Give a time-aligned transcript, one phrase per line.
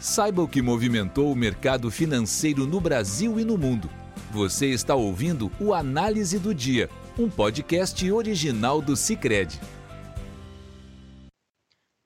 [0.00, 3.86] Saiba o que movimentou o mercado financeiro no Brasil e no mundo.
[4.32, 6.88] Você está ouvindo o Análise do Dia,
[7.18, 9.60] um podcast original do Cicred.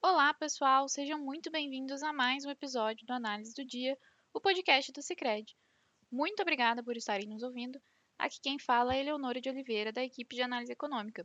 [0.03, 3.97] Olá, pessoal, sejam muito bem-vindos a mais um episódio do Análise do Dia,
[4.33, 5.55] o podcast do Cicred.
[6.11, 7.81] Muito obrigada por estarem nos ouvindo.
[8.19, 11.25] Aqui quem fala é Eleonora de Oliveira, da equipe de análise econômica.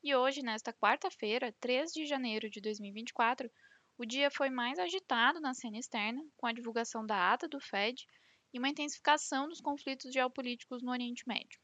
[0.00, 3.50] E hoje, nesta quarta-feira, 3 de janeiro de 2024,
[3.96, 8.06] o dia foi mais agitado na cena externa, com a divulgação da ata do Fed
[8.52, 11.60] e uma intensificação dos conflitos geopolíticos no Oriente Médio.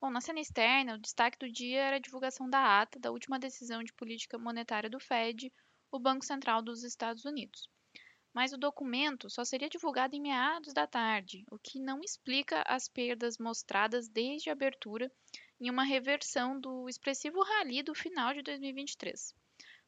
[0.00, 3.38] Bom, na cena externa, o destaque do dia era a divulgação da ata da última
[3.38, 5.52] decisão de política monetária do Fed,
[5.90, 7.68] o Banco Central dos Estados Unidos.
[8.34, 12.88] Mas o documento só seria divulgado em meados da tarde, o que não explica as
[12.88, 15.10] perdas mostradas desde a abertura
[15.60, 19.34] em uma reversão do expressivo rally do final de 2023.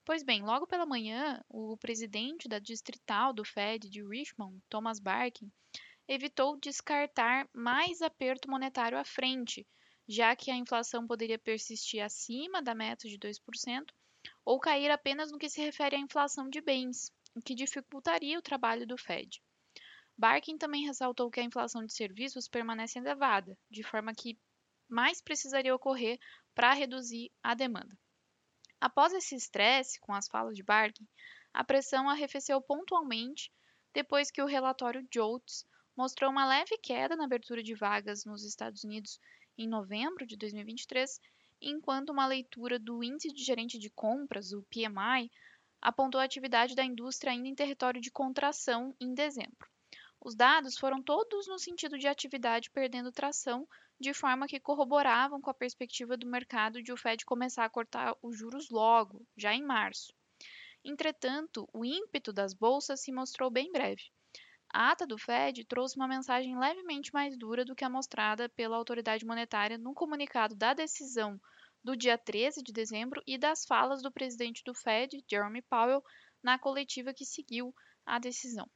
[0.07, 5.51] Pois bem, logo pela manhã, o presidente da distrital do Fed de Richmond, Thomas Barkin,
[6.07, 9.67] evitou descartar mais aperto monetário à frente,
[10.07, 13.95] já que a inflação poderia persistir acima da meta de 2%
[14.45, 18.43] ou cair apenas no que se refere à inflação de bens, o que dificultaria o
[18.43, 19.43] trabalho do Fed.
[20.19, 24.39] Barkin também ressaltou que a inflação de serviços permanece elevada, de forma que
[24.87, 26.19] mais precisaria ocorrer
[26.55, 27.99] para reduzir a demanda.
[28.85, 31.09] Após esse estresse com as falas de Barkin,
[31.55, 33.51] a pressão arrefeceu pontualmente
[33.95, 35.65] depois que o relatório JOLTS
[35.97, 39.19] mostrou uma leve queda na abertura de vagas nos Estados Unidos
[39.57, 41.19] em novembro de 2023,
[41.63, 45.31] enquanto uma leitura do Índice de Gerente de Compras, o PMI,
[45.81, 49.67] apontou a atividade da indústria ainda em território de contração em dezembro.
[50.21, 53.67] Os dados foram todos no sentido de atividade perdendo tração
[54.01, 58.17] de forma que corroboravam com a perspectiva do mercado de o Fed começar a cortar
[58.23, 60.13] os juros logo, já em março.
[60.85, 64.03] Entretanto, o ímpeto das bolsas se mostrou bem breve.
[64.73, 68.77] A ata do Fed trouxe uma mensagem levemente mais dura do que a mostrada pela
[68.77, 71.41] autoridade monetária no comunicado da decisão
[71.83, 76.03] do dia 13 de dezembro e das falas do presidente do Fed, Jeremy Powell,
[76.43, 78.69] na coletiva que seguiu a decisão.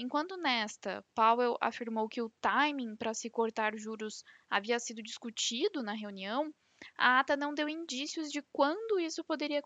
[0.00, 5.92] Enquanto nesta, Powell afirmou que o timing para se cortar juros havia sido discutido na
[5.92, 6.54] reunião,
[6.96, 9.60] a ata não deu indícios de quando isso poderia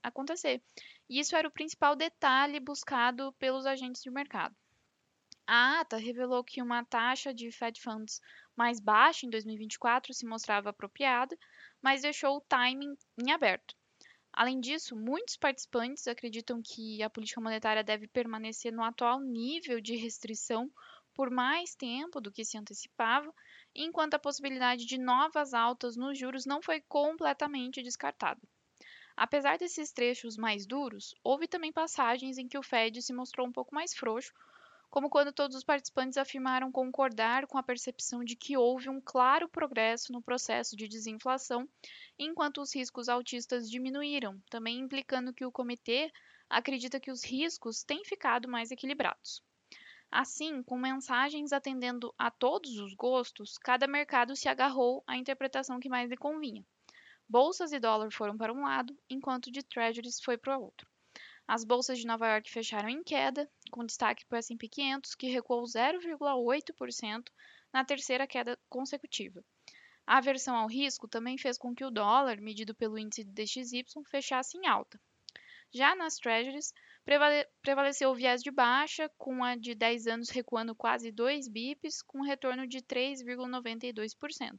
[0.00, 0.62] acontecer.
[1.10, 4.54] E isso era o principal detalhe buscado pelos agentes de mercado.
[5.48, 8.20] A ata revelou que uma taxa de Fed Funds
[8.54, 11.36] mais baixa em 2024 se mostrava apropriada,
[11.82, 13.74] mas deixou o timing em aberto.
[14.32, 19.94] Além disso, muitos participantes acreditam que a política monetária deve permanecer no atual nível de
[19.94, 20.72] restrição
[21.14, 23.32] por mais tempo do que se antecipava,
[23.74, 28.40] enquanto a possibilidade de novas altas nos juros não foi completamente descartada.
[29.14, 33.52] Apesar desses trechos mais duros, houve também passagens em que o Fed se mostrou um
[33.52, 34.32] pouco mais frouxo,
[34.92, 39.48] como quando todos os participantes afirmaram concordar com a percepção de que houve um claro
[39.48, 41.66] progresso no processo de desinflação,
[42.18, 46.12] enquanto os riscos altistas diminuíram, também implicando que o comitê
[46.46, 49.42] acredita que os riscos têm ficado mais equilibrados.
[50.10, 55.88] Assim, com mensagens atendendo a todos os gostos, cada mercado se agarrou à interpretação que
[55.88, 56.62] mais lhe convinha.
[57.26, 60.91] Bolsas e dólar foram para um lado, enquanto de treasuries foi para o outro.
[61.54, 65.26] As bolsas de Nova York fecharam em queda, com destaque para o S&P 500, que
[65.26, 67.24] recuou 0,8%
[67.70, 69.44] na terceira queda consecutiva.
[70.06, 74.56] A aversão ao risco também fez com que o dólar, medido pelo índice DXY, fechasse
[74.56, 74.98] em alta.
[75.70, 76.72] Já nas Treasuries,
[77.60, 82.20] prevaleceu o viés de baixa, com a de 10 anos recuando quase 2 bips, com
[82.20, 84.54] um retorno de 3,92%.
[84.54, 84.58] O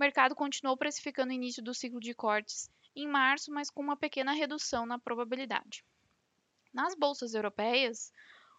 [0.00, 4.32] mercado continuou precificando o início do ciclo de cortes em março, mas com uma pequena
[4.32, 5.84] redução na probabilidade.
[6.72, 8.12] Nas bolsas europeias,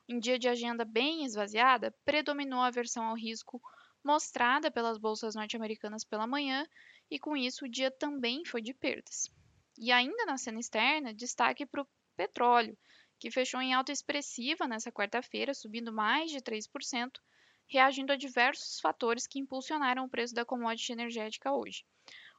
[0.07, 3.61] em dia de agenda bem esvaziada, predominou a aversão ao risco
[4.03, 6.67] mostrada pelas bolsas norte-americanas pela manhã,
[7.11, 9.29] e com isso o dia também foi de perdas.
[9.77, 12.77] E ainda na cena externa, destaque para o petróleo,
[13.19, 17.21] que fechou em alta expressiva nessa quarta-feira, subindo mais de 3%,
[17.67, 21.85] reagindo a diversos fatores que impulsionaram o preço da commodity energética hoje.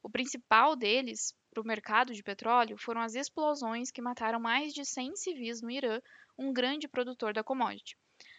[0.02, 4.84] O principal deles para o mercado de petróleo foram as explosões que mataram mais de
[4.84, 6.00] 100 civis no Irã,
[6.38, 7.98] um grande produtor da commodity.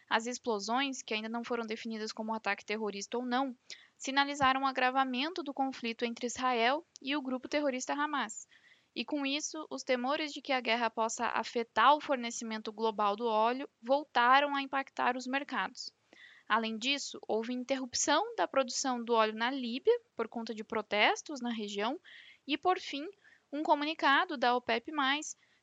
[0.10, 3.56] As explosões, que ainda não foram definidas como ataque terrorista ou não,
[3.96, 8.48] sinalizaram um agravamento do conflito entre Israel e o grupo terrorista Hamas.
[8.96, 13.26] E com isso, os temores de que a guerra possa afetar o fornecimento global do
[13.26, 15.94] óleo voltaram a impactar os mercados.
[16.52, 21.50] Além disso, houve interrupção da produção do óleo na Líbia por conta de protestos na
[21.50, 21.98] região
[22.46, 23.08] e, por fim,
[23.54, 24.92] um comunicado da OPEP,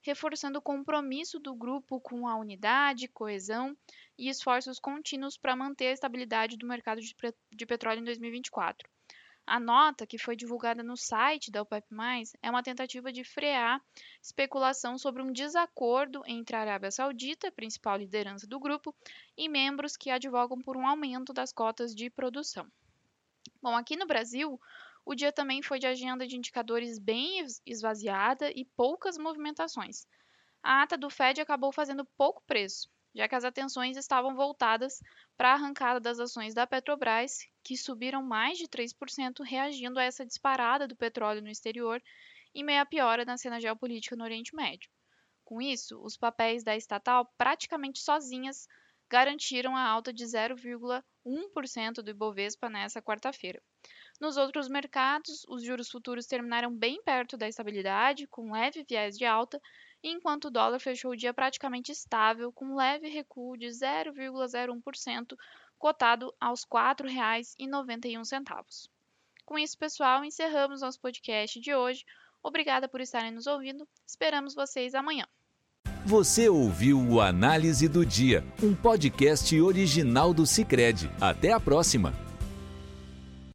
[0.01, 3.77] reforçando o compromisso do grupo com a unidade, coesão
[4.17, 8.89] e esforços contínuos para manter a estabilidade do mercado de petróleo em 2024.
[9.51, 11.87] A nota, que foi divulgada no site da OPEP+,
[12.43, 13.83] é uma tentativa de frear
[14.21, 18.95] especulação sobre um desacordo entre a Arábia Saudita, principal liderança do grupo,
[19.35, 22.71] e membros que advogam por um aumento das cotas de produção.
[23.63, 24.61] Bom, aqui no Brasil,
[25.03, 30.07] o dia também foi de agenda de indicadores bem esvaziada e poucas movimentações.
[30.63, 35.01] A ata do Fed acabou fazendo pouco preço, já que as atenções estavam voltadas
[35.37, 40.25] para a arrancada das ações da Petrobras, que subiram mais de 3%, reagindo a essa
[40.25, 42.03] disparada do petróleo no exterior
[42.55, 44.91] e meia piora na cena geopolítica no Oriente Médio.
[45.45, 48.69] Com isso, os papéis da estatal, praticamente sozinhas,
[49.09, 53.63] garantiram a alta de 0,1% do Ibovespa nessa quarta-feira.
[54.21, 59.25] Nos outros mercados, os juros futuros terminaram bem perto da estabilidade, com leve viés de
[59.25, 59.61] alta,
[60.03, 65.37] enquanto o dólar fechou o dia praticamente estável, com leve recuo de 0,01%,
[65.79, 68.89] cotado aos R$ 4,91.
[69.45, 72.05] Com isso, pessoal, encerramos nosso podcast de hoje.
[72.43, 73.89] Obrigada por estarem nos ouvindo.
[74.07, 75.27] Esperamos vocês amanhã.
[76.05, 81.11] Você ouviu o Análise do Dia, um podcast original do Cicred.
[81.21, 82.28] Até a próxima!